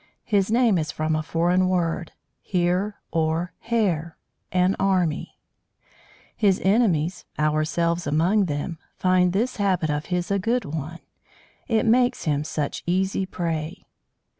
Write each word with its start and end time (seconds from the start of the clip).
His 0.25 0.49
name 0.49 0.79
is 0.79 0.91
from 0.91 1.15
a 1.15 1.21
foreign 1.21 1.69
word 1.69 2.11
heer 2.41 2.95
or 3.11 3.53
herr, 3.59 4.17
an 4.51 4.75
army. 4.79 5.37
His 6.35 6.59
enemies 6.63 7.25
ourselves 7.37 8.07
among 8.07 8.45
them 8.45 8.79
find 8.95 9.31
this 9.31 9.57
habit 9.57 9.91
of 9.91 10.07
his 10.07 10.31
a 10.31 10.39
good 10.39 10.65
one. 10.65 11.01
It 11.67 11.85
makes 11.85 12.23
him 12.23 12.43
such 12.43 12.81
easy 12.87 13.27
prey. 13.27 13.85